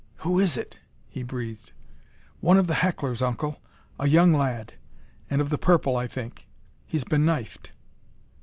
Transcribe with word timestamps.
"Who 0.25 0.39
is 0.39 0.57
it?" 0.57 0.79
he 1.09 1.21
breathed. 1.21 1.73
"One 2.39 2.57
of 2.57 2.65
the 2.65 2.73
hecklers, 2.73 3.21
Uncle. 3.21 3.61
A 3.99 4.07
young 4.09 4.33
lad; 4.33 4.73
and 5.29 5.41
of 5.41 5.51
the 5.51 5.59
purple 5.59 5.95
I 5.95 6.07
think. 6.07 6.47
He's 6.87 7.03
been 7.03 7.23
knifed." 7.23 7.71